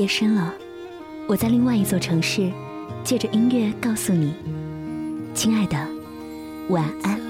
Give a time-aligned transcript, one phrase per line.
[0.00, 0.54] 夜深了，
[1.26, 2.50] 我在另外一座城市，
[3.04, 4.32] 借着音乐告诉你，
[5.34, 5.76] 亲爱的，
[6.70, 7.20] 晚安。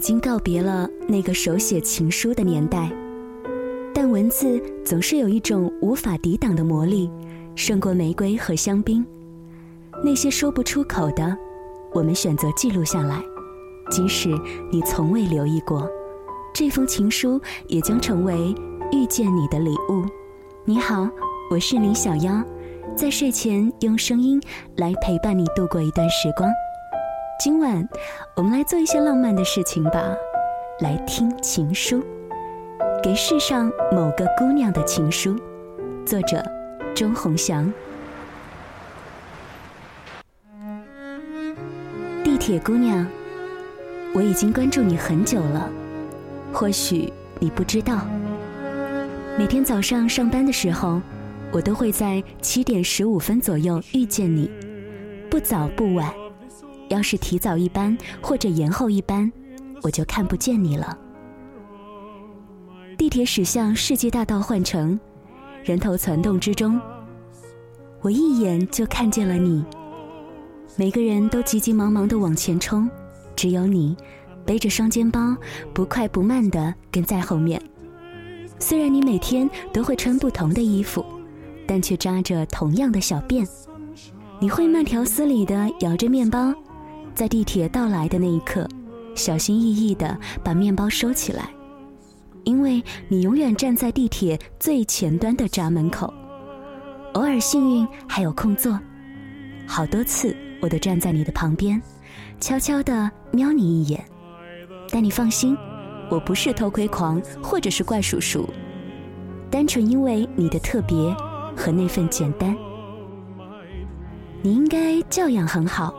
[0.00, 2.90] 已经告别了那个手写情书的年代，
[3.92, 7.10] 但文字总是有一种无法抵挡的魔力，
[7.54, 9.04] 胜过玫瑰和香槟。
[10.02, 11.36] 那些说不出口的，
[11.92, 13.22] 我们选择记录下来，
[13.90, 14.30] 即使
[14.72, 15.86] 你从未留意过，
[16.54, 18.54] 这封情书也将成为
[18.92, 20.02] 遇见你的礼物。
[20.64, 21.06] 你好，
[21.50, 22.42] 我是林小妖，
[22.96, 24.40] 在睡前用声音
[24.78, 26.50] 来陪伴你度过一段时光。
[27.40, 27.88] 今晚，
[28.36, 30.14] 我们来做一些浪漫的事情吧，
[30.80, 32.04] 来听情书，
[33.02, 35.34] 给世上某个姑娘的情书。
[36.04, 36.44] 作者：
[36.94, 37.72] 周鸿祥。
[42.22, 43.06] 地铁姑娘，
[44.14, 45.66] 我已经关注你很久了，
[46.52, 48.02] 或许你不知道。
[49.38, 51.00] 每天早上上班的时候，
[51.50, 54.50] 我都会在七点十五分左右遇见你，
[55.30, 56.19] 不早不晚。
[56.90, 59.32] 要是提早一班或者延后一班，
[59.82, 60.96] 我就看不见你了。
[62.98, 64.98] 地铁驶向世纪大道换乘，
[65.64, 66.78] 人头攒动之中，
[68.02, 69.64] 我一眼就看见了你。
[70.76, 72.90] 每个人都急急忙忙的往前冲，
[73.34, 73.96] 只有你
[74.44, 75.34] 背着双肩包，
[75.72, 77.60] 不快不慢的跟在后面。
[78.58, 81.04] 虽然你每天都会穿不同的衣服，
[81.66, 83.48] 但却扎着同样的小辫。
[84.40, 86.52] 你会慢条斯理的摇着面包。
[87.20, 88.66] 在地铁到来的那一刻，
[89.14, 91.50] 小心翼翼地把面包收起来，
[92.44, 96.10] 因为你永远站在地铁最前端的闸门口。
[97.12, 98.80] 偶尔幸运还有空座，
[99.66, 101.78] 好多次我都站在你的旁边，
[102.40, 104.02] 悄悄地瞄你一眼。
[104.90, 105.54] 但你放心，
[106.10, 108.48] 我不是偷窥狂或者是怪叔叔，
[109.50, 110.96] 单纯因为你的特别
[111.54, 112.56] 和那份简单。
[114.40, 115.94] 你应该教养很好。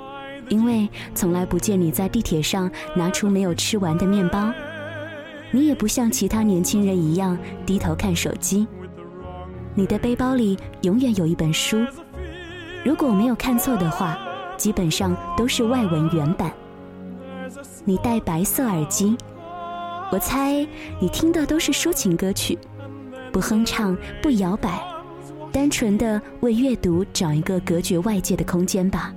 [0.51, 4.51] 因为从来不见你在地铁上拿出没有吃完的面包，
[5.50, 8.67] 你也不像其他年轻人一样低头看手机。
[9.73, 11.85] 你的背包里永远有一本书，
[12.84, 14.19] 如果我没有看错的话，
[14.57, 16.51] 基本上都是外文原版。
[17.85, 19.16] 你戴白色耳机，
[20.11, 20.67] 我猜
[21.00, 22.59] 你听的都是抒情歌曲，
[23.31, 24.84] 不哼唱，不摇摆，
[25.50, 29.13] 单纯的为阅读找一个隔绝外界的空间吧。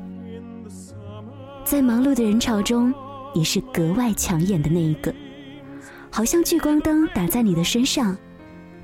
[1.64, 2.92] 在忙碌的人潮中，
[3.34, 5.12] 你是格外抢眼的那一个，
[6.10, 8.14] 好像聚光灯打在你的身上，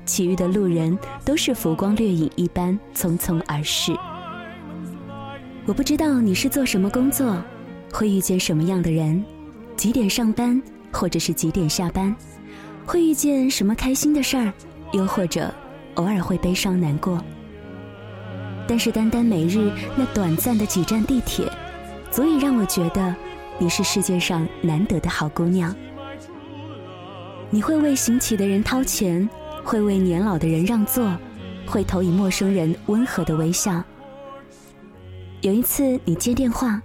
[0.03, 3.95] 其余的路人都是浮光掠影一般匆匆而逝。
[5.67, 7.37] 我不知道你是做什么工作，
[7.93, 9.23] 会遇见什么样的人，
[9.77, 10.59] 几点上班
[10.91, 12.13] 或者是几点下班，
[12.83, 14.51] 会遇见什么开心的事儿，
[14.91, 15.53] 又或者
[15.95, 17.23] 偶尔会悲伤难过。
[18.67, 21.47] 但是单单每日那短暂的几站地铁。
[22.11, 23.15] 足以让我觉得
[23.57, 25.73] 你是世界上难得的好姑娘。
[27.49, 29.27] 你会为行乞的人掏钱，
[29.63, 31.17] 会为年老的人让座，
[31.65, 33.81] 会投以陌生人温和的微笑。
[35.39, 36.81] 有一次你接电话，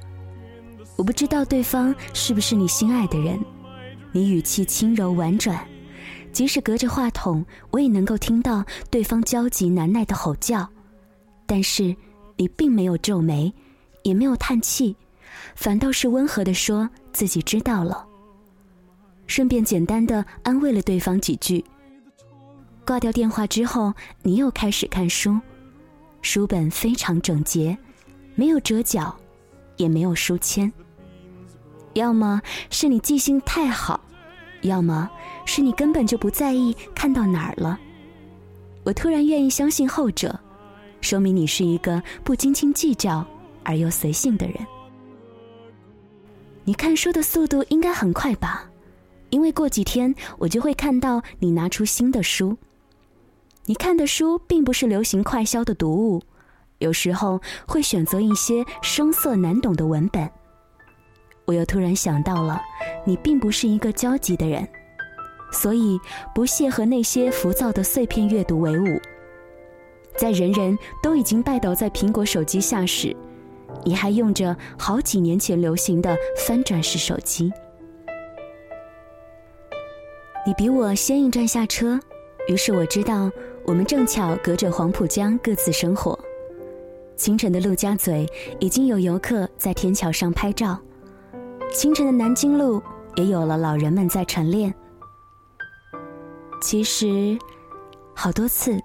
[0.96, 3.38] 我不知道对方是不是你心爱的人，
[4.12, 5.66] 你语气轻柔婉转，
[6.32, 10.68] 即使隔着话筒，我也能够听到对方焦急难耐的吼叫，
[11.46, 11.94] 但是
[12.36, 13.52] 你并没有皱眉，
[14.04, 14.96] 也没有叹气。
[15.54, 18.06] 反倒是温和的说自己知道了，
[19.26, 21.64] 顺便简单的安慰了对方几句。
[22.86, 23.92] 挂掉电话之后，
[24.22, 25.38] 你又开始看书，
[26.22, 27.76] 书本非常整洁，
[28.34, 29.14] 没有折角，
[29.76, 30.72] 也没有书签。
[31.94, 32.40] 要么
[32.70, 33.98] 是你记性太好，
[34.62, 35.10] 要么
[35.46, 37.78] 是你根本就不在意看到哪儿了。
[38.84, 40.38] 我突然愿意相信后者，
[41.00, 43.26] 说明你是一个不斤斤计较
[43.64, 44.56] 而又随性的人。
[46.68, 48.68] 你看书的速度应该很快吧？
[49.30, 52.56] 因为过几天我就会看到你拿出新的书。
[53.66, 56.20] 你看的书并不是流行快销的读物，
[56.78, 60.28] 有时候会选择一些生涩难懂的文本。
[61.44, 62.60] 我又突然想到了，
[63.04, 64.68] 你并不是一个焦急的人，
[65.52, 66.00] 所以
[66.34, 69.00] 不屑和那些浮躁的碎片阅读为伍。
[70.16, 73.16] 在人人都已经拜倒在苹果手机下时，
[73.84, 77.52] 你还用着好几年前流行的翻转式手机。
[80.46, 81.98] 你比我先一站下车，
[82.48, 83.30] 于是我知道
[83.64, 86.18] 我们正巧隔着黄浦江各自生活。
[87.16, 88.28] 清晨的陆家嘴
[88.60, 90.78] 已经有游客在天桥上拍照，
[91.72, 92.82] 清晨的南京路
[93.16, 94.72] 也有了老人们在晨练。
[96.60, 97.38] 其实，
[98.14, 98.78] 好多次，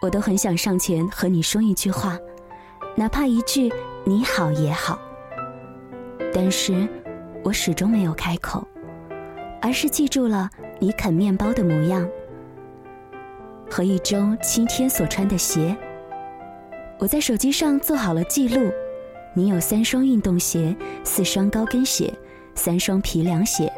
[0.00, 2.18] 我都很想上前和你说一句话，
[2.94, 3.70] 哪怕一句
[4.08, 4.96] “你好”也好。
[6.32, 6.86] 但是，
[7.42, 8.64] 我始终没有开口，
[9.60, 10.48] 而是记住了
[10.78, 12.08] 你啃面包的模样
[13.68, 15.76] 和一周七天所穿的鞋。
[17.00, 18.70] 我在手机上做好了记录，
[19.34, 22.14] 你有三双运动鞋、四双高跟鞋、
[22.54, 23.72] 三双皮凉鞋，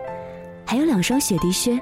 [0.66, 1.80] 还有两双雪地靴。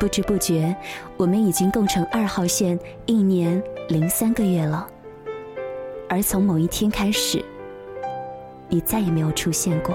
[0.00, 0.74] 不知不觉，
[1.18, 4.88] 我们已经共乘二号线一年零三个月了。
[6.08, 7.44] 而从某一天开始，
[8.68, 9.94] 你再也没有出现过。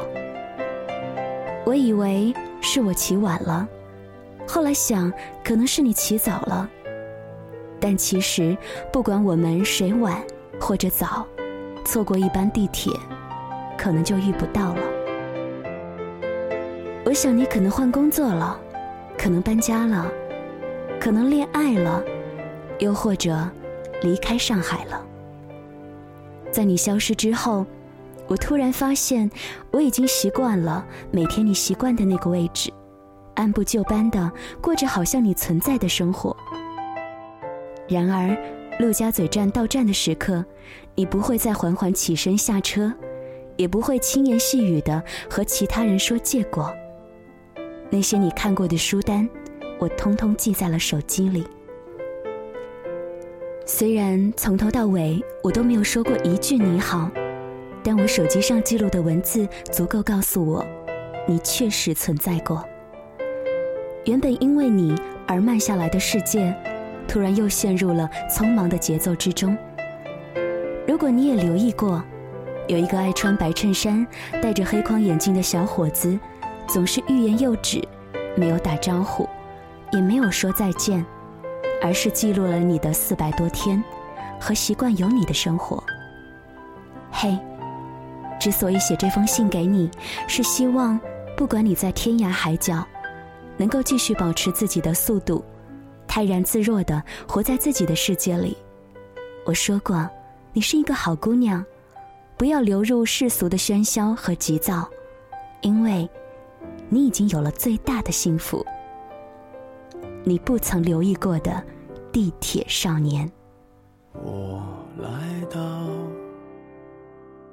[1.65, 3.67] 我以为是我起晚了，
[4.47, 5.11] 后来想，
[5.44, 6.69] 可能是你起早了。
[7.79, 8.57] 但其实，
[8.91, 10.21] 不管我们谁晚
[10.59, 11.25] 或者早，
[11.85, 12.91] 错过一班地铁，
[13.77, 14.81] 可能就遇不到了。
[17.06, 18.59] 我想你可能换工作了，
[19.17, 20.11] 可能搬家了，
[21.00, 22.03] 可能恋爱了，
[22.79, 23.50] 又或者
[24.01, 25.06] 离开上海了。
[26.51, 27.65] 在你消失之后，
[28.27, 29.29] 我突然发现，
[29.71, 32.71] 我已经习惯了每天你习惯的那个位置，
[33.35, 34.31] 按部就班的
[34.61, 36.35] 过着好像你存在的生活。
[37.87, 38.37] 然而，
[38.79, 40.45] 陆家嘴站到站的时刻，
[40.95, 42.93] 你不会再缓缓起身下车，
[43.57, 46.73] 也不会轻言细语的和其他人说借过。
[47.89, 49.27] 那些你看过的书单，
[49.79, 51.45] 我通通记在了手机里。
[53.71, 57.07] 虽然从头到尾我都没有说过一句你好，
[57.83, 60.66] 但我手机上记录的文字足够告诉我，
[61.27, 62.66] 你确实存在过。
[64.06, 66.51] 原本因为你而慢下来的世界。
[67.07, 69.56] 突然又陷入了匆忙的节奏之中。
[70.88, 72.04] 如果你也留意过，
[72.68, 74.06] 有一个爱穿白衬衫、
[74.42, 76.19] 戴着黑框眼镜的小伙子，
[76.68, 77.88] 总是欲言又止，
[78.36, 79.30] 没有打招呼，
[79.92, 81.04] 也没有说再见，
[81.81, 83.81] 而是记录了你的四百多天
[84.39, 85.83] 和习惯有你的生活。
[87.11, 87.37] 嘿，
[88.39, 89.89] 之所以写这封信给你，
[90.27, 90.99] 是希望
[91.35, 92.85] 不管你在天涯海角，
[93.57, 95.43] 能够继续保持自己的速度。
[96.07, 98.57] 泰然自若的活在自己的世界里。
[99.45, 100.09] 我说过，
[100.53, 101.63] 你是一个好姑娘，
[102.35, 104.89] 不要流入世俗的喧嚣和急躁，
[105.61, 106.09] 因为，
[106.89, 108.65] 你已经有了最大的幸福。
[110.29, 111.63] 你不曾留意过的
[112.11, 113.27] 地铁少年。
[114.13, 114.61] 我
[114.99, 115.87] 来到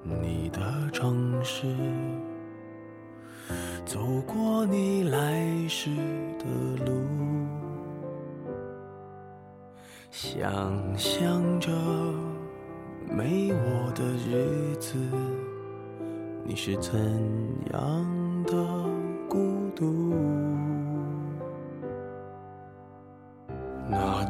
[0.02, 0.60] 你的
[0.92, 1.74] 城市，
[3.86, 5.88] 走过你来时
[6.38, 6.92] 的路。
[10.10, 10.54] 想
[10.98, 11.72] 象着
[13.10, 14.98] 没我的日子，
[16.44, 16.94] 你是怎
[17.72, 18.52] 样的
[19.30, 20.12] 孤独？